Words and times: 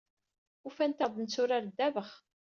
Ufant-aɣ-d 0.67 1.15
netturar 1.19 1.63
dddabax. 1.65 2.11